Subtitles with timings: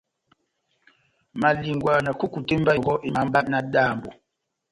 [1.41, 4.09] Malingwa na kukutemba yɔngɔ eháhá mba náhádambo.